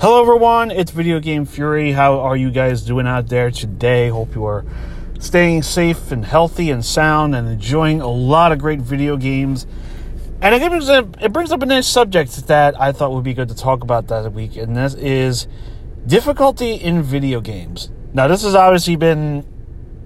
Hello, 0.00 0.18
everyone. 0.22 0.70
It's 0.70 0.92
Video 0.92 1.20
Game 1.20 1.44
Fury. 1.44 1.92
How 1.92 2.20
are 2.20 2.34
you 2.34 2.50
guys 2.50 2.80
doing 2.80 3.06
out 3.06 3.28
there 3.28 3.50
today? 3.50 4.08
Hope 4.08 4.34
you 4.34 4.46
are 4.46 4.64
staying 5.18 5.62
safe 5.62 6.10
and 6.10 6.24
healthy 6.24 6.70
and 6.70 6.82
sound 6.82 7.34
and 7.34 7.46
enjoying 7.46 8.00
a 8.00 8.08
lot 8.08 8.50
of 8.50 8.58
great 8.58 8.80
video 8.80 9.18
games. 9.18 9.66
And 10.40 10.54
it 10.54 10.66
brings 10.70 10.88
up, 10.88 11.22
it 11.22 11.34
brings 11.34 11.52
up 11.52 11.60
a 11.60 11.66
nice 11.66 11.86
subject 11.86 12.46
that 12.46 12.80
I 12.80 12.92
thought 12.92 13.12
would 13.12 13.24
be 13.24 13.34
good 13.34 13.50
to 13.50 13.54
talk 13.54 13.82
about 13.82 14.08
that 14.08 14.32
week, 14.32 14.56
and 14.56 14.74
this 14.74 14.94
is 14.94 15.46
difficulty 16.06 16.72
in 16.76 17.02
video 17.02 17.42
games. 17.42 17.90
Now, 18.14 18.26
this 18.26 18.42
has 18.42 18.54
obviously 18.54 18.96
been 18.96 19.44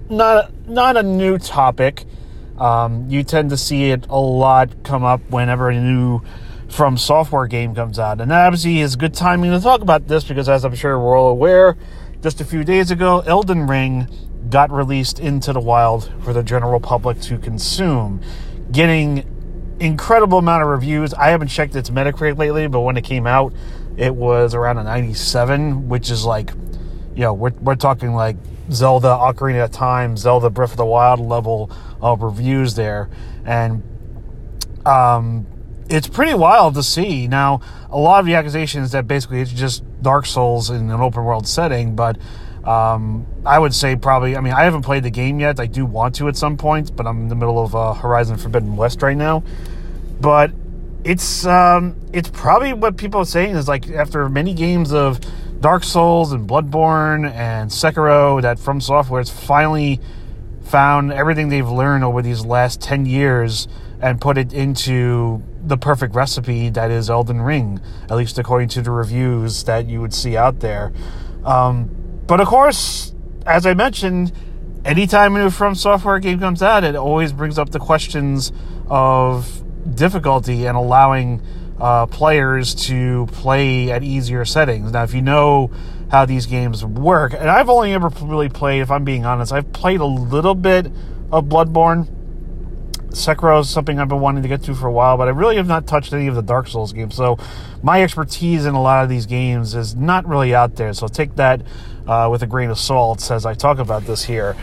not 0.09 0.51
not 0.67 0.97
a 0.97 1.03
new 1.03 1.37
topic. 1.37 2.03
Um, 2.57 3.09
you 3.09 3.23
tend 3.23 3.49
to 3.51 3.57
see 3.57 3.91
it 3.91 4.07
a 4.09 4.19
lot 4.19 4.83
come 4.83 5.05
up 5.05 5.21
whenever 5.29 5.69
a 5.69 5.79
new 5.79 6.21
From 6.69 6.97
Software 6.97 7.47
game 7.47 7.75
comes 7.75 7.99
out. 7.99 8.19
And 8.19 8.31
obviously 8.31 8.79
is 8.79 8.95
good 8.95 9.13
timing 9.13 9.51
to 9.51 9.59
talk 9.59 9.81
about 9.81 10.07
this 10.07 10.23
because 10.23 10.49
as 10.49 10.65
I'm 10.65 10.75
sure 10.75 10.99
we're 10.99 11.17
all 11.17 11.29
aware, 11.29 11.77
just 12.21 12.41
a 12.41 12.45
few 12.45 12.63
days 12.63 12.91
ago, 12.91 13.19
Elden 13.19 13.67
Ring 13.67 14.07
got 14.49 14.71
released 14.71 15.19
into 15.19 15.53
the 15.53 15.59
wild 15.59 16.11
for 16.23 16.33
the 16.33 16.43
general 16.43 16.79
public 16.79 17.19
to 17.21 17.37
consume, 17.37 18.21
getting 18.71 19.25
incredible 19.79 20.39
amount 20.39 20.63
of 20.63 20.69
reviews. 20.69 21.13
I 21.13 21.29
haven't 21.29 21.49
checked 21.49 21.75
its 21.75 21.89
Metacritic 21.89 22.37
lately, 22.37 22.67
but 22.67 22.81
when 22.81 22.97
it 22.97 23.03
came 23.03 23.27
out, 23.27 23.53
it 23.97 24.13
was 24.13 24.53
around 24.53 24.77
a 24.77 24.83
97, 24.83 25.87
which 25.87 26.09
is 26.09 26.25
like, 26.25 26.51
you 27.15 27.21
know, 27.21 27.33
we're, 27.33 27.51
we're 27.51 27.75
talking 27.75 28.13
like 28.13 28.37
Zelda 28.71 29.07
Ocarina 29.07 29.65
of 29.65 29.71
Time, 29.71 30.17
Zelda 30.17 30.49
Breath 30.49 30.71
of 30.71 30.77
the 30.77 30.85
Wild 30.85 31.19
level 31.19 31.71
of 32.01 32.21
reviews 32.21 32.75
there. 32.75 33.09
And 33.45 33.83
um, 34.85 35.45
it's 35.89 36.07
pretty 36.07 36.33
wild 36.33 36.75
to 36.75 36.83
see. 36.83 37.27
Now, 37.27 37.61
a 37.89 37.97
lot 37.97 38.19
of 38.19 38.25
the 38.25 38.35
accusations 38.35 38.91
that 38.91 39.07
basically 39.07 39.41
it's 39.41 39.51
just 39.51 39.83
Dark 40.01 40.25
Souls 40.25 40.69
in 40.69 40.89
an 40.89 41.01
open 41.01 41.23
world 41.23 41.47
setting, 41.47 41.95
but 41.95 42.17
um, 42.63 43.27
I 43.45 43.59
would 43.59 43.73
say 43.73 43.95
probably. 43.95 44.35
I 44.35 44.41
mean, 44.41 44.53
I 44.53 44.63
haven't 44.63 44.81
played 44.81 45.03
the 45.03 45.11
game 45.11 45.39
yet. 45.39 45.59
I 45.59 45.67
do 45.67 45.85
want 45.85 46.15
to 46.15 46.27
at 46.27 46.35
some 46.35 46.57
point, 46.57 46.95
but 46.95 47.05
I'm 47.05 47.21
in 47.21 47.27
the 47.27 47.35
middle 47.35 47.63
of 47.63 47.75
uh, 47.75 47.93
Horizon 47.93 48.37
Forbidden 48.37 48.75
West 48.75 49.01
right 49.01 49.17
now. 49.17 49.43
But 50.19 50.51
it's 51.03 51.45
um, 51.45 51.95
it's 52.11 52.29
probably 52.29 52.73
what 52.73 52.97
people 52.97 53.21
are 53.21 53.25
saying 53.25 53.55
is 53.55 53.67
like 53.67 53.89
after 53.91 54.27
many 54.27 54.55
games 54.55 54.91
of 54.91 55.19
Dark 55.61 55.83
Souls 55.83 56.31
and 56.31 56.49
Bloodborne 56.49 57.29
and 57.31 57.69
Sekiro, 57.69 58.41
that 58.41 58.57
From 58.57 58.81
Software 58.81 59.21
has 59.21 59.29
finally 59.29 60.01
found 60.63 61.13
everything 61.13 61.49
they've 61.49 61.69
learned 61.69 62.03
over 62.03 62.23
these 62.23 62.43
last 62.43 62.81
ten 62.81 63.05
years 63.05 63.67
and 64.01 64.19
put 64.19 64.39
it 64.39 64.51
into 64.51 65.43
the 65.67 65.77
perfect 65.77 66.15
recipe 66.15 66.69
that 66.69 66.91
is 66.91 67.09
Elden 67.09 67.41
Ring, 67.41 67.79
at 68.09 68.15
least 68.15 68.37
according 68.37 68.69
to 68.69 68.81
the 68.81 68.91
reviews 68.91 69.63
that 69.63 69.87
you 69.87 69.99
would 70.01 70.13
see 70.13 70.37
out 70.37 70.59
there. 70.59 70.93
Um, 71.43 71.89
but 72.27 72.39
of 72.39 72.47
course, 72.47 73.13
as 73.45 73.65
I 73.65 73.73
mentioned, 73.73 74.31
anytime 74.83 75.35
a 75.35 75.43
new 75.43 75.49
From 75.49 75.75
Software 75.75 76.19
game 76.19 76.39
comes 76.39 76.61
out, 76.61 76.83
it 76.83 76.95
always 76.95 77.33
brings 77.33 77.57
up 77.57 77.69
the 77.69 77.79
questions 77.79 78.51
of 78.87 79.63
difficulty 79.95 80.65
and 80.65 80.77
allowing 80.77 81.41
uh, 81.79 82.05
players 82.05 82.73
to 82.87 83.27
play 83.27 83.91
at 83.91 84.03
easier 84.03 84.45
settings. 84.45 84.91
Now, 84.91 85.03
if 85.03 85.13
you 85.13 85.21
know 85.21 85.71
how 86.09 86.25
these 86.25 86.45
games 86.45 86.85
work, 86.85 87.33
and 87.33 87.49
I've 87.49 87.69
only 87.69 87.93
ever 87.93 88.09
really 88.21 88.49
played, 88.49 88.81
if 88.81 88.91
I'm 88.91 89.03
being 89.03 89.25
honest, 89.25 89.51
I've 89.51 89.73
played 89.73 89.99
a 89.99 90.05
little 90.05 90.55
bit 90.55 90.87
of 91.31 91.45
Bloodborne 91.45 92.07
Sekiro 93.15 93.61
is 93.61 93.69
something 93.69 93.97
I've 93.97 94.09
been 94.09 94.19
wanting 94.19 94.43
to 94.43 94.49
get 94.49 94.61
to 94.63 94.75
for 94.75 94.87
a 94.87 94.91
while, 94.91 95.15
but 95.17 95.29
I 95.29 95.31
really 95.31 95.55
have 95.55 95.67
not 95.67 95.87
touched 95.87 96.11
any 96.11 96.27
of 96.27 96.35
the 96.35 96.41
Dark 96.41 96.67
Souls 96.67 96.91
games. 96.91 97.15
So 97.15 97.37
my 97.81 98.03
expertise 98.03 98.65
in 98.65 98.75
a 98.75 98.81
lot 98.81 99.03
of 99.03 99.09
these 99.09 99.25
games 99.25 99.73
is 99.73 99.95
not 99.95 100.27
really 100.27 100.53
out 100.53 100.75
there. 100.75 100.93
So 100.93 101.07
take 101.07 101.35
that 101.35 101.61
uh, 102.07 102.27
with 102.29 102.43
a 102.43 102.47
grain 102.47 102.69
of 102.69 102.77
salt 102.77 103.31
as 103.31 103.45
I 103.45 103.53
talk 103.53 103.79
about 103.79 104.05
this 104.05 104.25
here. 104.25 104.57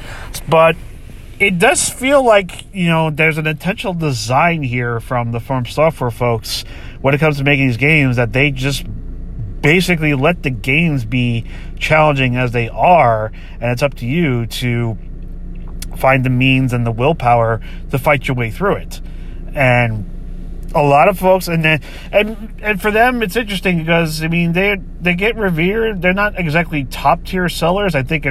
But 0.48 0.77
it 1.41 1.58
does 1.58 1.89
feel 1.89 2.23
like 2.23 2.67
you 2.74 2.89
know 2.89 3.11
there's 3.11 3.39
an 3.39 3.46
intentional 3.46 3.95
design 3.95 4.63
here 4.63 5.01
from 5.01 5.33
the 5.33 5.40
From 5.40 5.64
Software 5.64 6.11
folks 6.11 6.64
when 7.01 7.14
it 7.14 7.19
comes 7.19 7.39
to 7.39 7.45
making 7.45 7.69
these 7.69 7.79
games 7.79 8.17
that 8.17 8.33
they 8.33 8.51
just 8.51 8.84
basically 9.63 10.13
let 10.13 10.42
the 10.42 10.51
games 10.51 11.05
be 11.05 11.46
challenging 11.79 12.36
as 12.36 12.52
they 12.52 12.69
are, 12.69 13.33
and 13.61 13.70
it's 13.73 13.83
up 13.83 13.95
to 13.95 14.07
you 14.07 14.45
to 14.46 14.98
find 16.02 16.24
the 16.24 16.30
means 16.30 16.73
and 16.73 16.85
the 16.85 16.90
willpower 16.90 17.61
to 17.92 17.98
fight 17.98 18.27
your 18.27 18.36
way 18.36 18.51
through 18.51 18.74
it. 18.74 19.01
And 19.55 20.11
a 20.74 20.83
lot 20.83 21.08
of 21.08 21.18
folks, 21.18 21.48
and 21.48 21.64
then, 21.64 21.80
and 22.11 22.61
and 22.61 22.80
for 22.80 22.90
them, 22.90 23.23
it's 23.23 23.36
interesting 23.36 23.79
because 23.79 24.23
I 24.23 24.29
mean 24.29 24.52
they 24.52 24.77
they 25.01 25.14
get 25.14 25.36
revered. 25.36 26.02
They're 26.02 26.13
not 26.14 26.39
exactly 26.39 26.85
top 26.85 27.24
tier 27.24 27.48
sellers. 27.48 27.95
I 27.95 28.02
think 28.02 28.27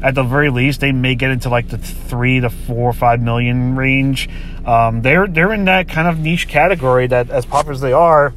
at 0.00 0.14
the 0.14 0.22
very 0.22 0.50
least 0.50 0.80
they 0.80 0.92
may 0.92 1.14
get 1.14 1.30
into 1.30 1.48
like 1.48 1.68
the 1.68 1.78
three 1.78 2.40
to 2.40 2.50
four 2.50 2.90
or 2.90 2.92
five 2.92 3.20
million 3.20 3.74
range. 3.74 4.28
Um, 4.64 5.02
they're 5.02 5.26
they're 5.26 5.52
in 5.52 5.64
that 5.64 5.88
kind 5.88 6.06
of 6.06 6.18
niche 6.18 6.46
category 6.48 7.06
that 7.08 7.30
as 7.30 7.46
popular 7.46 7.72
as 7.72 7.80
they 7.80 7.92
are. 7.92 8.32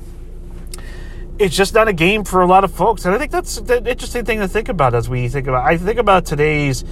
It's 1.38 1.56
just 1.56 1.74
not 1.74 1.88
a 1.88 1.94
game 1.94 2.24
for 2.24 2.42
a 2.42 2.46
lot 2.48 2.64
of 2.64 2.72
folks, 2.72 3.04
and 3.04 3.16
I 3.16 3.18
think 3.18 3.32
that's 3.32 3.56
the 3.56 3.78
interesting 3.78 4.26
thing 4.26 4.40
to 4.40 4.48
think 4.48 4.70
about 4.70 4.94
as 4.94 5.10
we 5.10 5.28
think 5.28 5.48
about. 5.48 5.66
I 5.66 5.76
think 5.76 5.98
about 5.98 6.26
today's 6.26 6.84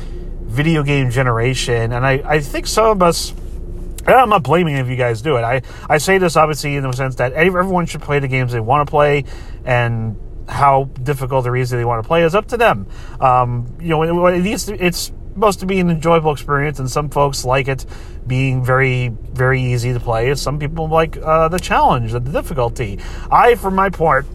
video 0.50 0.84
game 0.84 1.12
generation. 1.12 1.94
And 1.94 2.06
I, 2.06 2.22
I 2.26 2.40
think 2.40 2.68
some 2.68 2.88
of 2.88 3.02
us, 3.02 3.34
I'm 4.08 4.30
not 4.30 4.44
blaming 4.44 4.76
if 4.76 4.88
you 4.88 4.96
guys 4.96 5.22
do 5.22 5.38
it. 5.38 5.42
I, 5.42 5.62
I 5.90 6.00
say 6.00 6.18
this 6.18 6.36
obviously 6.36 6.76
in 6.76 6.84
the 6.84 6.92
sense 6.92 7.16
that 7.16 7.34
everyone 7.34 7.86
should 7.86 8.02
play 8.02 8.20
the 8.20 8.28
games 8.28 8.52
they 8.52 8.60
want 8.60 8.88
to 8.88 8.90
play 8.90 9.26
and 9.64 10.18
how 10.48 10.86
difficult 11.04 11.46
or 11.46 11.56
easy 11.56 11.78
they 11.78 11.86
want 11.86 12.04
to 12.04 12.08
play 12.08 12.24
is 12.24 12.34
up 12.34 12.48
to 12.48 12.58
them. 12.58 12.88
Um, 13.22 13.78
you 13.80 13.90
know, 13.90 14.28
it 14.28 14.60
to, 14.66 14.86
it's 14.86 15.12
supposed 15.34 15.60
to 15.60 15.66
be 15.66 15.80
an 15.80 15.90
enjoyable 15.90 16.32
experience, 16.32 16.80
and 16.80 16.90
some 16.90 17.10
folks 17.10 17.46
like 17.46 17.68
it 17.68 17.86
being 18.28 18.64
very, 18.66 19.10
very 19.10 19.62
easy 19.62 19.94
to 19.94 20.00
play. 20.00 20.34
Some 20.36 20.60
people 20.60 20.90
like 20.90 21.18
uh, 21.18 21.48
the 21.48 21.60
challenge, 21.60 22.12
the 22.12 22.20
difficulty. 22.20 23.00
I, 23.32 23.56
for 23.56 23.72
my 23.72 23.90
part, 23.90 24.26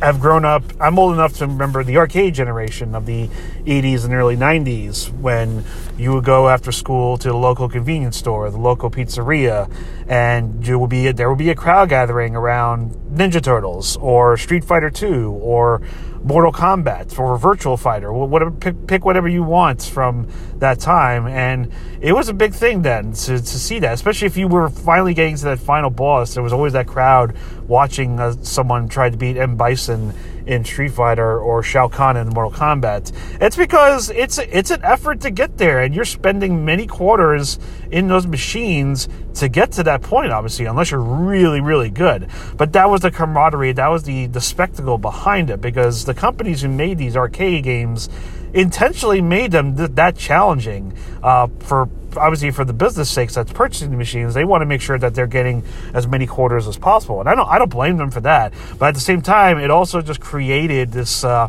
have 0.00 0.20
grown 0.20 0.44
up. 0.44 0.62
I'm 0.80 0.98
old 0.98 1.14
enough 1.14 1.34
to 1.38 1.46
remember 1.46 1.82
the 1.82 1.96
arcade 1.96 2.34
generation 2.34 2.94
of 2.94 3.06
the 3.06 3.28
80s 3.64 4.04
and 4.04 4.14
early 4.14 4.36
90s 4.36 5.12
when 5.20 5.64
you 5.96 6.14
would 6.14 6.24
go 6.24 6.48
after 6.48 6.72
school 6.72 7.18
to 7.18 7.28
the 7.28 7.36
local 7.36 7.68
convenience 7.68 8.16
store, 8.16 8.50
the 8.50 8.58
local 8.58 8.90
pizzeria, 8.90 9.70
and 10.08 10.66
you 10.66 10.78
would 10.78 10.90
be 10.90 11.10
there 11.12 11.28
would 11.28 11.38
be 11.38 11.50
a 11.50 11.54
crowd 11.54 11.88
gathering 11.88 12.36
around 12.36 12.92
Ninja 13.12 13.42
Turtles 13.42 13.96
or 13.96 14.36
Street 14.36 14.64
Fighter 14.64 14.90
2 14.90 15.32
or 15.32 15.82
Mortal 16.22 16.52
Kombat 16.52 17.18
or 17.18 17.38
Virtual 17.38 17.76
Fighter, 17.76 18.12
whatever 18.12 18.50
pick, 18.50 18.86
pick 18.86 19.04
whatever 19.04 19.28
you 19.28 19.42
want 19.42 19.82
from 19.82 20.28
that 20.56 20.80
time, 20.80 21.26
and 21.26 21.72
it 22.00 22.12
was 22.12 22.28
a 22.28 22.34
big 22.34 22.52
thing 22.52 22.82
then 22.82 23.12
to, 23.12 23.38
to 23.38 23.58
see 23.58 23.78
that, 23.78 23.94
especially 23.94 24.26
if 24.26 24.36
you 24.36 24.48
were 24.48 24.68
finally 24.68 25.14
getting 25.14 25.36
to 25.36 25.44
that 25.44 25.58
final 25.58 25.90
boss. 25.90 26.34
There 26.34 26.42
was 26.42 26.52
always 26.52 26.72
that 26.72 26.86
crowd 26.86 27.36
watching 27.66 28.18
uh, 28.18 28.34
someone 28.42 28.88
try 28.88 29.10
to 29.10 29.16
beat 29.16 29.36
M 29.36 29.56
Bison 29.56 29.87
in 29.88 30.64
Street 30.64 30.92
Fighter 30.92 31.38
or 31.38 31.62
Shao 31.62 31.88
Kahn 31.88 32.16
in 32.16 32.28
Mortal 32.28 32.52
Kombat. 32.52 33.12
It's 33.40 33.56
because 33.56 34.10
it's 34.10 34.38
it's 34.38 34.70
an 34.70 34.82
effort 34.82 35.20
to 35.20 35.30
get 35.30 35.58
there, 35.58 35.82
and 35.82 35.94
you're 35.94 36.04
spending 36.04 36.64
many 36.64 36.86
quarters 36.86 37.58
in 37.90 38.08
those 38.08 38.26
machines 38.26 39.08
to 39.34 39.48
get 39.48 39.72
to 39.72 39.82
that 39.82 40.02
point. 40.02 40.32
Obviously, 40.32 40.64
unless 40.64 40.90
you're 40.90 41.00
really 41.00 41.60
really 41.60 41.90
good. 41.90 42.28
But 42.56 42.72
that 42.72 42.88
was 42.88 43.02
the 43.02 43.10
camaraderie, 43.10 43.72
that 43.72 43.88
was 43.88 44.04
the 44.04 44.26
the 44.26 44.40
spectacle 44.40 44.98
behind 44.98 45.50
it, 45.50 45.60
because 45.60 46.04
the 46.04 46.14
companies 46.14 46.62
who 46.62 46.68
made 46.68 46.98
these 46.98 47.16
arcade 47.16 47.64
games 47.64 48.08
intentionally 48.54 49.20
made 49.20 49.52
them 49.52 49.76
th- 49.76 49.90
that 49.92 50.16
challenging 50.16 50.96
uh, 51.22 51.46
for 51.60 51.88
obviously 52.16 52.50
for 52.50 52.64
the 52.64 52.72
business 52.72 53.10
sakes 53.10 53.34
that's 53.34 53.52
purchasing 53.52 53.90
the 53.90 53.96
machines 53.96 54.32
they 54.32 54.44
want 54.44 54.62
to 54.62 54.66
make 54.66 54.80
sure 54.80 54.98
that 54.98 55.14
they're 55.14 55.26
getting 55.26 55.62
as 55.92 56.06
many 56.06 56.26
quarters 56.26 56.66
as 56.66 56.78
possible 56.78 57.20
and 57.20 57.28
i 57.28 57.34
don't 57.34 57.48
i 57.48 57.58
don't 57.58 57.70
blame 57.70 57.98
them 57.98 58.10
for 58.10 58.20
that 58.20 58.52
but 58.78 58.86
at 58.86 58.94
the 58.94 59.00
same 59.00 59.20
time 59.20 59.58
it 59.58 59.70
also 59.70 60.00
just 60.00 60.18
created 60.18 60.90
this 60.90 61.22
uh, 61.22 61.48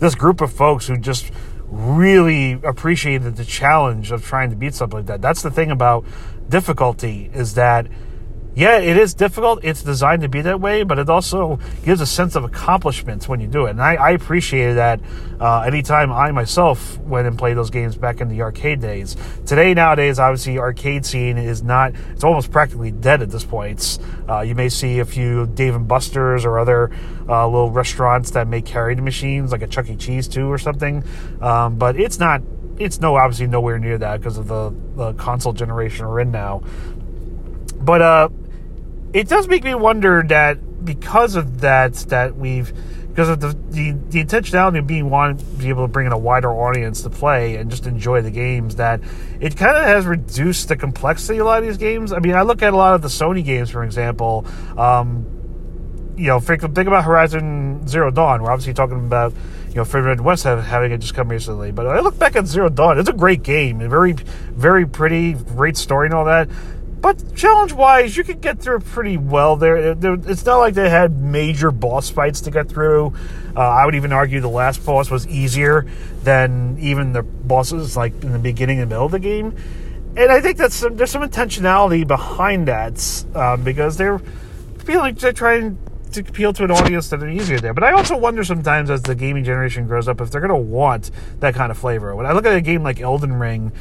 this 0.00 0.16
group 0.16 0.40
of 0.40 0.52
folks 0.52 0.88
who 0.88 0.96
just 0.96 1.30
really 1.74 2.52
appreciated 2.62 3.36
the 3.36 3.44
challenge 3.44 4.12
of 4.12 4.24
trying 4.24 4.50
to 4.50 4.56
beat 4.56 4.74
something 4.74 4.98
like 4.98 5.06
that. 5.06 5.20
That's 5.20 5.42
the 5.42 5.50
thing 5.50 5.70
about 5.70 6.04
difficulty 6.48 7.30
is 7.34 7.54
that 7.54 7.86
yeah, 8.54 8.78
it 8.78 8.96
is 8.96 9.14
difficult. 9.14 9.64
It's 9.64 9.82
designed 9.82 10.22
to 10.22 10.28
be 10.28 10.40
that 10.42 10.60
way, 10.60 10.84
but 10.84 10.98
it 10.98 11.08
also 11.08 11.58
gives 11.84 12.00
a 12.00 12.06
sense 12.06 12.36
of 12.36 12.44
accomplishments 12.44 13.28
when 13.28 13.40
you 13.40 13.48
do 13.48 13.66
it. 13.66 13.70
And 13.70 13.82
I, 13.82 13.94
I 13.94 14.16
that 14.16 15.00
uh, 15.40 15.60
anytime 15.60 16.12
I 16.12 16.30
myself 16.30 16.98
went 16.98 17.26
and 17.26 17.36
played 17.36 17.56
those 17.56 17.70
games 17.70 17.96
back 17.96 18.20
in 18.20 18.28
the 18.28 18.42
arcade 18.42 18.80
days. 18.80 19.16
Today, 19.44 19.74
nowadays, 19.74 20.18
obviously, 20.18 20.58
arcade 20.58 21.04
scene 21.04 21.36
is 21.36 21.62
not, 21.62 21.94
it's 22.12 22.22
almost 22.22 22.52
practically 22.52 22.92
dead 22.92 23.22
at 23.22 23.30
this 23.30 23.44
point. 23.44 23.98
Uh, 24.28 24.40
you 24.40 24.54
may 24.54 24.68
see 24.68 25.00
a 25.00 25.04
few 25.04 25.46
Dave 25.48 25.74
and 25.74 25.88
Buster's 25.88 26.44
or 26.44 26.58
other 26.58 26.90
uh, 27.28 27.46
little 27.46 27.70
restaurants 27.70 28.30
that 28.32 28.46
may 28.46 28.62
carry 28.62 28.94
the 28.94 29.02
machines, 29.02 29.50
like 29.50 29.62
a 29.62 29.66
Chuck 29.66 29.88
E. 29.90 29.96
Cheese 29.96 30.28
too 30.28 30.50
or 30.50 30.58
something. 30.58 31.02
Um, 31.40 31.76
but 31.76 31.98
it's 31.98 32.20
not, 32.20 32.40
it's 32.78 33.00
no, 33.00 33.16
obviously 33.16 33.48
nowhere 33.48 33.78
near 33.78 33.98
that 33.98 34.20
because 34.20 34.38
of 34.38 34.46
the, 34.46 34.72
the 34.94 35.12
console 35.14 35.52
generation 35.52 36.06
we're 36.06 36.20
in 36.20 36.30
now. 36.30 36.62
But, 37.80 38.00
uh, 38.00 38.28
it 39.14 39.28
does 39.28 39.46
make 39.48 39.62
me 39.62 39.74
wonder 39.74 40.24
that 40.26 40.84
because 40.84 41.36
of 41.36 41.60
that, 41.60 41.94
that 42.08 42.36
we've 42.36 42.72
because 43.08 43.28
of 43.28 43.38
the, 43.38 43.56
the, 43.70 43.92
the 44.10 44.24
intentionality 44.24 44.80
of 44.80 44.88
being 44.88 45.08
want 45.08 45.38
to 45.38 45.44
be 45.44 45.68
able 45.68 45.84
to 45.84 45.88
bring 45.88 46.04
in 46.04 46.12
a 46.12 46.18
wider 46.18 46.50
audience 46.50 47.02
to 47.02 47.10
play 47.10 47.54
and 47.54 47.70
just 47.70 47.86
enjoy 47.86 48.20
the 48.20 48.30
games 48.30 48.74
that 48.74 49.00
it 49.38 49.56
kind 49.56 49.76
of 49.76 49.84
has 49.84 50.04
reduced 50.04 50.66
the 50.66 50.74
complexity 50.74 51.38
of 51.38 51.46
a 51.46 51.48
lot 51.48 51.62
of 51.62 51.64
these 51.64 51.76
games. 51.76 52.12
I 52.12 52.18
mean, 52.18 52.34
I 52.34 52.42
look 52.42 52.60
at 52.60 52.72
a 52.72 52.76
lot 52.76 52.96
of 52.96 53.02
the 53.02 53.08
Sony 53.08 53.44
games, 53.44 53.70
for 53.70 53.84
example. 53.84 54.44
Um, 54.76 55.26
you 56.16 56.26
know, 56.26 56.40
think, 56.40 56.62
about 56.64 57.04
Horizon 57.04 57.86
Zero 57.86 58.10
Dawn. 58.10 58.42
We're 58.42 58.50
obviously 58.50 58.74
talking 58.74 58.98
about 58.98 59.32
you 59.68 59.76
know 59.76 59.84
Forbidden 59.84 60.24
West 60.24 60.42
have, 60.42 60.64
having 60.64 60.90
it 60.90 60.98
just 60.98 61.14
come 61.14 61.28
recently, 61.28 61.70
but 61.70 61.86
I 61.86 62.00
look 62.00 62.18
back 62.18 62.34
at 62.34 62.46
Zero 62.46 62.68
Dawn. 62.68 62.98
It's 62.98 63.08
a 63.08 63.12
great 63.12 63.44
game, 63.44 63.78
very 63.78 64.12
very 64.12 64.86
pretty, 64.86 65.34
great 65.34 65.76
story 65.76 66.06
and 66.08 66.14
all 66.14 66.24
that. 66.24 66.48
But 67.04 67.36
challenge 67.36 67.74
wise, 67.74 68.16
you 68.16 68.24
could 68.24 68.40
get 68.40 68.60
through 68.60 68.80
pretty 68.80 69.18
well 69.18 69.56
there. 69.56 69.76
It's 69.76 70.46
not 70.46 70.56
like 70.56 70.72
they 70.72 70.88
had 70.88 71.20
major 71.20 71.70
boss 71.70 72.08
fights 72.08 72.40
to 72.40 72.50
get 72.50 72.70
through. 72.70 73.12
Uh, 73.54 73.60
I 73.60 73.84
would 73.84 73.94
even 73.94 74.10
argue 74.10 74.40
the 74.40 74.48
last 74.48 74.86
boss 74.86 75.10
was 75.10 75.26
easier 75.28 75.84
than 76.22 76.78
even 76.80 77.12
the 77.12 77.22
bosses 77.22 77.94
like 77.94 78.14
in 78.22 78.32
the 78.32 78.38
beginning 78.38 78.80
and 78.80 78.88
middle 78.88 79.04
of 79.04 79.12
the 79.12 79.18
game. 79.18 79.54
And 80.16 80.32
I 80.32 80.40
think 80.40 80.56
that's 80.56 80.76
some, 80.76 80.96
there's 80.96 81.10
some 81.10 81.20
intentionality 81.20 82.06
behind 82.06 82.68
that 82.68 83.26
um, 83.34 83.62
because 83.64 83.98
they're 83.98 84.20
feeling 84.78 85.14
they're 85.16 85.34
trying 85.34 85.76
to 86.12 86.20
appeal 86.20 86.54
to 86.54 86.64
an 86.64 86.70
audience 86.70 87.10
that 87.10 87.22
are 87.22 87.28
easier 87.28 87.60
there. 87.60 87.74
But 87.74 87.84
I 87.84 87.92
also 87.92 88.16
wonder 88.16 88.42
sometimes 88.44 88.88
as 88.88 89.02
the 89.02 89.14
gaming 89.14 89.44
generation 89.44 89.86
grows 89.86 90.08
up 90.08 90.22
if 90.22 90.30
they're 90.30 90.40
going 90.40 90.48
to 90.48 90.56
want 90.56 91.10
that 91.40 91.54
kind 91.54 91.70
of 91.70 91.76
flavor. 91.76 92.16
When 92.16 92.24
I 92.24 92.32
look 92.32 92.46
at 92.46 92.56
a 92.56 92.62
game 92.62 92.82
like 92.82 92.98
Elden 92.98 93.34
Ring, 93.34 93.72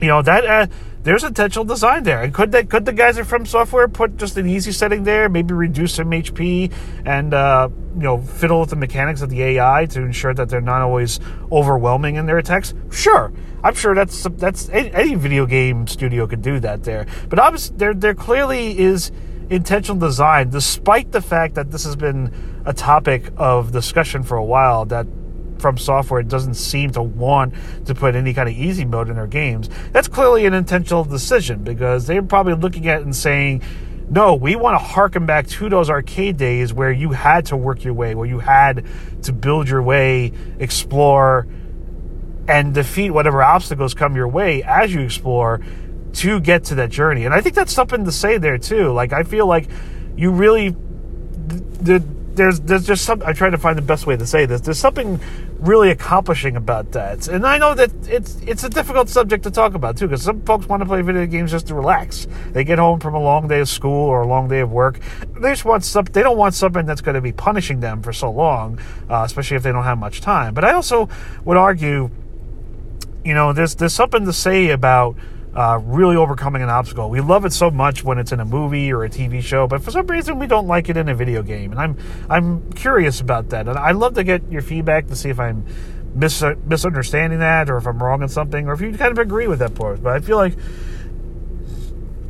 you 0.00 0.08
know 0.08 0.22
that 0.22 0.44
uh, 0.44 0.66
there's 1.04 1.22
intentional 1.22 1.64
design 1.64 2.02
there. 2.02 2.22
And 2.22 2.32
could 2.32 2.50
they, 2.50 2.64
could 2.64 2.86
the 2.86 2.92
guys 2.92 3.18
From 3.18 3.44
Software 3.44 3.88
put 3.88 4.16
just 4.16 4.36
an 4.38 4.48
easy 4.48 4.72
setting 4.72 5.04
there, 5.04 5.28
maybe 5.28 5.52
reduce 5.52 5.94
some 5.94 6.10
HP 6.10 6.72
and 7.04 7.34
uh, 7.34 7.68
you 7.94 8.02
know 8.02 8.18
fiddle 8.18 8.60
with 8.60 8.70
the 8.70 8.76
mechanics 8.76 9.20
of 9.20 9.28
the 9.30 9.42
AI 9.42 9.86
to 9.86 10.00
ensure 10.00 10.32
that 10.34 10.48
they're 10.48 10.60
not 10.62 10.80
always 10.80 11.20
overwhelming 11.52 12.16
in 12.16 12.26
their 12.26 12.38
attacks? 12.38 12.74
Sure, 12.90 13.32
I'm 13.62 13.74
sure 13.74 13.94
that's 13.94 14.22
that's 14.36 14.68
any 14.70 15.14
video 15.14 15.46
game 15.46 15.86
studio 15.86 16.26
could 16.26 16.42
do 16.42 16.58
that 16.60 16.84
there. 16.84 17.06
But 17.28 17.38
obviously, 17.38 17.76
there 17.76 17.94
there 17.94 18.14
clearly 18.14 18.78
is 18.78 19.12
intentional 19.50 20.00
design, 20.00 20.48
despite 20.48 21.12
the 21.12 21.20
fact 21.20 21.54
that 21.54 21.70
this 21.70 21.84
has 21.84 21.96
been 21.96 22.32
a 22.64 22.72
topic 22.72 23.30
of 23.36 23.72
discussion 23.72 24.22
for 24.22 24.36
a 24.38 24.44
while. 24.44 24.86
That 24.86 25.06
From 25.58 25.78
Software 25.78 26.22
doesn't 26.22 26.54
seem 26.54 26.90
to 26.90 27.02
want 27.02 27.54
to 27.86 27.94
put 27.94 28.14
any 28.14 28.34
kind 28.34 28.48
of 28.48 28.54
easy 28.54 28.84
mode 28.84 29.08
in 29.08 29.16
their 29.16 29.26
games. 29.26 29.70
That's 29.92 30.08
clearly 30.08 30.46
an 30.46 30.54
intentional 30.54 31.04
decision 31.04 31.64
because 31.64 32.06
they're 32.06 32.22
probably 32.22 32.54
looking 32.54 32.88
at 32.88 33.00
it 33.00 33.04
and 33.04 33.14
saying, 33.14 33.62
no, 34.10 34.34
we 34.34 34.56
want 34.56 34.74
to 34.74 34.84
harken 34.84 35.24
back 35.24 35.46
to 35.46 35.68
those 35.68 35.88
arcade 35.88 36.36
days 36.36 36.72
where 36.72 36.92
you 36.92 37.12
had 37.12 37.46
to 37.46 37.56
work 37.56 37.84
your 37.84 37.94
way, 37.94 38.14
where 38.14 38.26
you 38.26 38.38
had 38.38 38.84
to 39.22 39.32
build 39.32 39.68
your 39.68 39.82
way, 39.82 40.32
explore, 40.58 41.46
and 42.46 42.74
defeat 42.74 43.10
whatever 43.10 43.42
obstacles 43.42 43.94
come 43.94 44.14
your 44.14 44.28
way 44.28 44.62
as 44.62 44.92
you 44.92 45.00
explore 45.00 45.60
to 46.12 46.40
get 46.40 46.64
to 46.64 46.74
that 46.76 46.90
journey. 46.90 47.24
And 47.24 47.34
I 47.34 47.40
think 47.40 47.54
that's 47.54 47.72
something 47.72 48.04
to 48.04 48.12
say 48.12 48.38
there 48.38 48.58
too. 48.58 48.92
Like 48.92 49.12
I 49.12 49.22
feel 49.22 49.46
like 49.46 49.68
you 50.16 50.30
really 50.30 50.70
the 50.70 52.04
there's 52.34 52.60
there's 52.60 52.86
just 52.86 53.04
some. 53.04 53.22
I 53.24 53.32
try 53.32 53.50
to 53.50 53.58
find 53.58 53.78
the 53.78 53.82
best 53.82 54.06
way 54.06 54.16
to 54.16 54.26
say 54.26 54.46
this. 54.46 54.60
There's 54.60 54.78
something 54.78 55.20
really 55.58 55.90
accomplishing 55.90 56.56
about 56.56 56.92
that, 56.92 57.28
and 57.28 57.46
I 57.46 57.58
know 57.58 57.74
that 57.74 57.90
it's 58.08 58.36
it's 58.46 58.64
a 58.64 58.68
difficult 58.68 59.08
subject 59.08 59.44
to 59.44 59.50
talk 59.50 59.74
about 59.74 59.96
too, 59.96 60.06
because 60.06 60.22
some 60.22 60.42
folks 60.42 60.66
want 60.66 60.80
to 60.80 60.86
play 60.86 61.02
video 61.02 61.26
games 61.26 61.50
just 61.50 61.66
to 61.68 61.74
relax. 61.74 62.26
They 62.50 62.64
get 62.64 62.78
home 62.78 63.00
from 63.00 63.14
a 63.14 63.20
long 63.20 63.48
day 63.48 63.60
of 63.60 63.68
school 63.68 64.08
or 64.08 64.22
a 64.22 64.26
long 64.26 64.48
day 64.48 64.60
of 64.60 64.72
work. 64.72 64.98
They 65.40 65.50
just 65.50 65.64
want 65.64 65.84
some. 65.84 66.04
They 66.04 66.22
don't 66.22 66.36
want 66.36 66.54
something 66.54 66.86
that's 66.86 67.00
going 67.00 67.14
to 67.14 67.20
be 67.20 67.32
punishing 67.32 67.80
them 67.80 68.02
for 68.02 68.12
so 68.12 68.30
long, 68.30 68.78
uh, 69.08 69.22
especially 69.24 69.56
if 69.56 69.62
they 69.62 69.72
don't 69.72 69.84
have 69.84 69.98
much 69.98 70.20
time. 70.20 70.54
But 70.54 70.64
I 70.64 70.72
also 70.72 71.08
would 71.44 71.56
argue, 71.56 72.10
you 73.24 73.34
know, 73.34 73.52
there's 73.52 73.74
there's 73.76 73.94
something 73.94 74.24
to 74.24 74.32
say 74.32 74.70
about 74.70 75.16
uh, 75.54 75.80
really 75.84 76.16
overcoming 76.16 76.62
an 76.62 76.68
obstacle. 76.68 77.08
We 77.08 77.20
love 77.20 77.44
it 77.44 77.52
so 77.52 77.70
much 77.70 78.02
when 78.02 78.18
it's 78.18 78.32
in 78.32 78.40
a 78.40 78.44
movie 78.44 78.92
or 78.92 79.04
a 79.04 79.08
TV 79.08 79.40
show, 79.40 79.66
but 79.66 79.82
for 79.82 79.90
some 79.90 80.06
reason 80.06 80.38
we 80.38 80.46
don't 80.46 80.66
like 80.66 80.88
it 80.88 80.96
in 80.96 81.08
a 81.08 81.14
video 81.14 81.42
game. 81.42 81.70
And 81.70 81.80
I'm 81.80 81.96
I'm 82.28 82.72
curious 82.72 83.20
about 83.20 83.50
that. 83.50 83.68
And 83.68 83.78
I'd 83.78 83.96
love 83.96 84.14
to 84.14 84.24
get 84.24 84.50
your 84.50 84.62
feedback 84.62 85.06
to 85.08 85.16
see 85.16 85.28
if 85.28 85.38
I'm 85.38 85.64
mis- 86.14 86.42
misunderstanding 86.66 87.38
that 87.38 87.70
or 87.70 87.76
if 87.76 87.86
I'm 87.86 88.02
wrong 88.02 88.22
on 88.22 88.28
something 88.28 88.68
or 88.68 88.72
if 88.72 88.80
you 88.80 88.92
kind 88.96 89.12
of 89.12 89.18
agree 89.18 89.46
with 89.46 89.60
that 89.60 89.74
part. 89.74 90.02
But 90.02 90.14
I 90.14 90.20
feel 90.20 90.36
like 90.36 90.54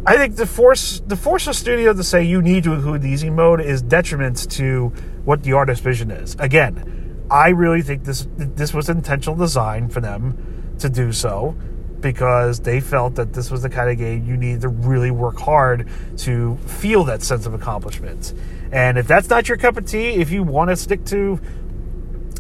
I 0.06 0.19
think 0.19 0.37
the 0.37 0.47
force 0.47 1.00
the 1.06 1.17
force 1.17 1.47
of 1.47 1.56
studio 1.56 1.94
to 1.94 2.05
say 2.05 2.23
you 2.23 2.43
need 2.43 2.65
to 2.65 2.75
include 2.75 3.00
the 3.00 3.09
easy 3.09 3.31
mode 3.31 3.62
is 3.62 3.81
detriment 3.81 4.50
to 4.53 4.88
what 5.25 5.43
the 5.43 5.55
artist's 5.55 5.82
vision 5.82 6.11
is. 6.11 6.37
Again, 6.38 7.26
I 7.31 7.49
really 7.49 7.81
think 7.81 8.05
this 8.05 8.29
this 8.37 8.75
was 8.75 8.91
intentional 8.91 9.35
design 9.35 9.88
for 9.88 10.00
them 10.00 10.75
to 10.79 10.91
do 10.91 11.11
so 11.11 11.56
because 12.04 12.60
they 12.60 12.80
felt 12.80 13.14
that 13.14 13.32
this 13.32 13.50
was 13.50 13.62
the 13.62 13.70
kind 13.70 13.90
of 13.90 13.96
game 13.96 14.26
you 14.26 14.36
need 14.36 14.60
to 14.60 14.68
really 14.68 15.10
work 15.10 15.38
hard 15.38 15.88
to 16.18 16.56
feel 16.58 17.02
that 17.04 17.22
sense 17.22 17.46
of 17.46 17.54
accomplishment. 17.54 18.34
And 18.70 18.98
if 18.98 19.08
that's 19.08 19.30
not 19.30 19.48
your 19.48 19.56
cup 19.56 19.78
of 19.78 19.86
tea, 19.86 20.10
if 20.10 20.30
you 20.30 20.42
want 20.42 20.68
to 20.68 20.76
stick 20.76 21.06
to 21.06 21.40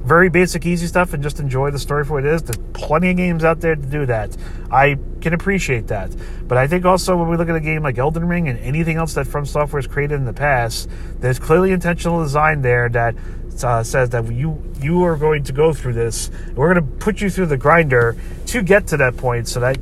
very 0.02 0.28
basic, 0.28 0.66
easy 0.66 0.86
stuff 0.86 1.14
and 1.14 1.22
just 1.22 1.40
enjoy 1.40 1.70
the 1.70 1.78
story 1.78 2.04
for 2.04 2.14
what 2.14 2.26
it 2.26 2.34
is, 2.34 2.42
there's 2.42 2.58
plenty 2.74 3.08
of 3.08 3.16
games 3.16 3.42
out 3.42 3.60
there 3.60 3.74
to 3.74 3.80
do 3.80 4.04
that. 4.04 4.36
I 4.70 4.98
can 5.22 5.32
appreciate 5.32 5.86
that. 5.86 6.14
But 6.46 6.58
I 6.58 6.66
think 6.66 6.84
also 6.84 7.16
when 7.16 7.28
we 7.28 7.38
look 7.38 7.48
at 7.48 7.56
a 7.56 7.60
game 7.60 7.82
like 7.82 7.96
Elden 7.96 8.28
Ring 8.28 8.48
and 8.48 8.58
anything 8.58 8.98
else 8.98 9.14
that 9.14 9.26
From 9.26 9.46
Software 9.46 9.80
has 9.80 9.90
created 9.90 10.16
in 10.16 10.26
the 10.26 10.34
past, 10.34 10.90
there's 11.20 11.38
clearly 11.38 11.72
intentional 11.72 12.22
design 12.22 12.60
there 12.60 12.90
that 12.90 13.14
uh, 13.62 13.84
says 13.84 14.10
that 14.10 14.32
you 14.32 14.60
you 14.80 15.04
are 15.04 15.16
going 15.16 15.44
to 15.44 15.52
go 15.52 15.72
through 15.72 15.92
this. 15.92 16.30
We're 16.54 16.72
going 16.72 16.86
to 16.86 16.96
put 16.96 17.20
you 17.20 17.30
through 17.30 17.46
the 17.46 17.56
grinder 17.56 18.16
to 18.46 18.62
get 18.62 18.88
to 18.88 18.96
that 18.96 19.16
point, 19.16 19.46
so 19.46 19.60
that 19.60 19.78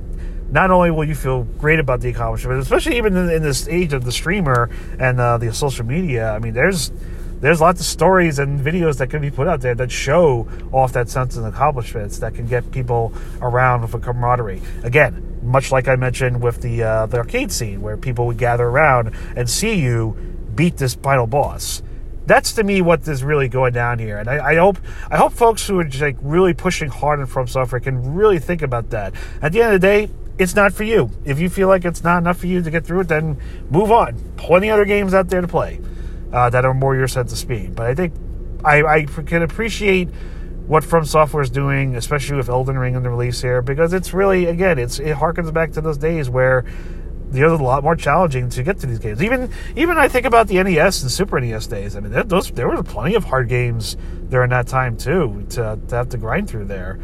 not 0.51 0.71
only 0.71 0.91
will 0.91 1.05
you 1.05 1.15
feel 1.15 1.45
great 1.45 1.79
about 1.79 2.01
the 2.01 2.11
accomplishment, 2.11 2.61
especially 2.61 2.99
even 2.99 3.17
in, 3.17 3.31
in 3.31 3.43
this 3.43 3.67
age 3.69 3.95
of 3.95 4.05
the 4.05 4.13
streamer 4.13 4.69
and 4.99 5.19
uh, 5.19 5.39
the 5.39 5.53
social 5.55 5.87
media. 5.87 6.31
I 6.31 6.39
mean, 6.39 6.53
there's 6.53 6.93
there's 7.41 7.61
lots 7.61 7.81
of 7.81 7.87
stories 7.87 8.39
and 8.39 8.61
videos 8.61 8.99
that 8.99 9.09
can 9.09 9.21
be 9.21 9.31
put 9.31 9.49
out 9.49 9.63
there 9.63 9.75
that 9.75 9.91
show 9.91 10.47
off 10.71 10.93
that 10.93 11.09
sense 11.09 11.37
of 11.37 11.45
accomplishments 11.45 12.19
that 12.19 12.35
can 12.35 12.47
get 12.47 12.71
people 12.71 13.13
around 13.41 13.83
with 13.83 13.95
a 13.95 13.99
camaraderie. 13.99 14.63
Again, 14.85 15.41
much 15.43 15.73
like 15.73 15.89
I 15.89 15.97
mentioned 15.97 16.41
with 16.41 16.61
the 16.61 16.83
uh, 16.83 17.07
the 17.07 17.19
arcade 17.19 17.51
scene, 17.51 17.81
where 17.81 17.97
people 17.97 18.27
would 18.27 18.39
gather 18.39 18.67
around 18.67 19.13
and 19.35 19.49
see 19.49 19.75
you 19.75 20.17
beat 20.55 20.77
this 20.77 20.95
final 20.95 21.27
boss 21.27 21.83
that's 22.27 22.53
to 22.53 22.65
me 22.65 22.83
what 22.83 23.07
is 23.09 23.23
really 23.25 23.49
going 23.49 23.73
down 23.73 23.99
here. 23.99 24.19
And 24.19 24.29
I, 24.29 24.53
I, 24.53 24.55
hope 24.57 24.79
I 25.11 25.17
hope 25.17 25.33
folks 25.33 25.67
who 25.67 25.81
are 25.81 25.89
like 26.01 26.17
really 26.21 26.55
pushing 26.55 26.89
hard 26.89 27.21
on 27.21 27.27
From 27.27 27.47
Software 27.47 27.81
can 27.81 28.15
really 28.15 28.39
think 28.39 28.63
about 28.63 28.91
that. 28.91 29.15
At 29.41 29.53
the 29.53 29.63
end 29.63 29.75
of 29.75 29.81
the 29.81 29.87
day, 29.87 30.11
it's 30.39 30.55
not 30.55 30.73
for 30.73 30.85
you. 30.85 31.11
If 31.25 31.39
you 31.39 31.49
feel 31.49 31.69
like 31.69 31.85
it's 31.85 32.03
not 32.03 32.19
enough 32.19 32.39
for 32.39 32.47
you 32.47 32.63
to 32.63 32.71
get 32.71 32.87
through 32.87 33.01
it, 33.01 33.09
then 33.09 33.39
move 33.71 33.91
on. 33.91 34.19
Plenty 34.37 34.71
other 34.71 34.85
games 34.85 35.15
out 35.15 35.29
there 35.29 35.41
to 35.41 35.49
play 35.49 35.81
uh, 36.33 36.49
that 36.51 36.65
are 36.65 36.75
more 36.75 36.97
your 36.97 37.09
sense 37.09 37.33
of 37.33 37.39
speed. 37.39 37.75
But 37.75 37.87
I 37.87 37.95
think 37.95 38.15
I, 38.65 38.83
I 38.83 39.05
can 39.05 39.43
appreciate 39.43 40.09
what 40.67 40.85
From 40.85 41.05
Software 41.05 41.43
is 41.43 41.51
doing, 41.51 41.97
especially 41.97 42.37
with 42.37 42.49
Elden 42.49 42.79
Ring 42.79 42.95
in 42.95 43.03
the 43.03 43.11
release 43.11 43.43
here, 43.43 43.63
because 43.63 43.93
it's 43.93 44.15
really 44.15 44.47
again, 44.47 44.79
it's 44.79 44.99
it 44.99 45.17
harkens 45.17 45.53
back 45.53 45.73
to 45.73 45.81
those 45.81 45.99
days 45.99 46.31
where 46.31 46.65
the 47.33 47.45
other 47.45 47.55
a 47.55 47.67
lot 47.67 47.83
more 47.83 47.97
challenging 47.97 48.49
to 48.51 48.63
get 48.63 48.79
to 48.81 48.87
these 48.87 48.99
games. 48.99 49.23
Even 49.23 49.51
even 49.77 49.99
I 49.99 50.09
think 50.09 50.27
about 50.27 50.49
the 50.49 50.63
NES 50.63 51.03
and 51.03 51.11
Super 51.11 51.41
NES 51.41 51.67
days. 51.67 51.97
I 51.97 52.01
mean, 52.01 52.13
there, 52.13 52.25
those 52.25 52.51
there 52.51 52.69
were 52.69 52.83
plenty 52.83 53.15
of 53.15 53.25
hard 53.25 53.49
games 53.49 53.97
during 54.29 54.51
that 54.51 54.67
time 54.67 54.97
too 54.97 55.47
to, 55.51 55.79
to 55.89 55.95
have 55.95 56.09
to 56.11 56.19
grind 56.19 56.49
through 56.49 56.67
there. 56.67 56.99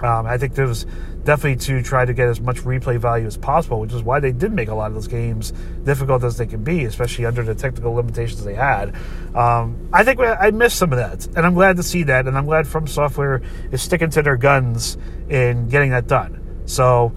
Um, 0.00 0.26
I 0.26 0.36
think 0.36 0.54
there 0.54 0.66
was 0.66 0.84
definitely 1.24 1.56
to 1.56 1.82
try 1.82 2.04
to 2.04 2.12
get 2.12 2.28
as 2.28 2.40
much 2.40 2.58
replay 2.58 2.98
value 2.98 3.26
as 3.26 3.36
possible, 3.36 3.78
which 3.80 3.92
is 3.92 4.02
why 4.02 4.18
they 4.18 4.32
did 4.32 4.52
make 4.52 4.68
a 4.68 4.74
lot 4.74 4.88
of 4.88 4.94
those 4.94 5.06
games 5.06 5.52
difficult 5.84 6.24
as 6.24 6.36
they 6.36 6.46
can 6.46 6.64
be, 6.64 6.84
especially 6.84 7.24
under 7.24 7.42
the 7.44 7.54
technical 7.54 7.92
limitations 7.92 8.42
they 8.42 8.54
had. 8.54 8.94
Um, 9.34 9.88
I 9.92 10.02
think 10.02 10.18
I 10.20 10.50
missed 10.50 10.76
some 10.76 10.92
of 10.92 10.98
that, 10.98 11.26
and 11.36 11.46
I'm 11.46 11.54
glad 11.54 11.76
to 11.76 11.82
see 11.82 12.02
that, 12.04 12.26
and 12.26 12.36
I'm 12.36 12.46
glad 12.46 12.66
From 12.66 12.86
Software 12.86 13.42
is 13.70 13.80
sticking 13.80 14.10
to 14.10 14.22
their 14.22 14.36
guns 14.36 14.98
in 15.28 15.68
getting 15.68 15.90
that 15.90 16.08
done. 16.08 16.62
So 16.66 17.12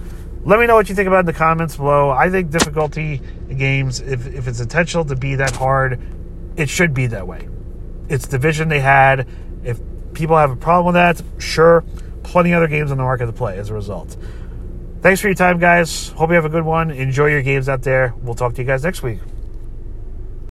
let 0.46 0.60
me 0.60 0.68
know 0.68 0.76
what 0.76 0.90
you 0.90 0.96
think 0.96 1.08
about 1.08 1.22
in 1.22 1.26
the 1.26 1.34
comments 1.34 1.76
below. 1.76 2.12
I 2.12 2.30
think 2.30 2.52
difficulty 2.52 3.20
games, 3.50 4.00
if, 4.00 4.28
if 4.28 4.48
it's 4.48 4.60
intentional 4.60 5.04
to 5.06 5.16
be 5.16 5.36
that 5.36 5.56
hard, 5.56 6.00
it 6.56 6.70
should 6.70 6.94
be 6.94 7.08
that 7.08 7.28
way. 7.28 7.50
It's 8.10 8.28
the 8.28 8.38
vision 8.38 8.70
they 8.70 8.80
had. 8.80 9.28
If 9.64 9.80
people 10.14 10.38
have 10.38 10.52
a 10.52 10.56
problem 10.56 10.94
with 10.94 10.96
that, 10.96 11.42
sure, 11.42 11.84
plenty 12.22 12.54
other 12.54 12.68
games 12.68 12.92
on 12.92 12.98
the 12.98 13.04
market 13.04 13.26
to 13.26 13.34
play 13.34 13.58
as 13.58 13.72
a 13.72 13.74
result. 13.74 14.16
Thanks 15.02 15.20
for 15.20 15.28
your 15.28 15.36
time, 15.36 15.58
guys. 15.58 16.10
Hope 16.10 16.30
you 16.30 16.36
have 16.36 16.46
a 16.46 16.50
good 16.50 16.64
one. 16.64 16.92
Enjoy 16.92 17.26
your 17.26 17.42
games 17.42 17.68
out 17.68 17.82
there. 17.82 18.14
We'll 18.22 18.36
talk 18.36 18.54
to 18.54 18.62
you 18.62 18.68
guys 18.68 18.84
next 18.84 19.02
week. 19.02 19.20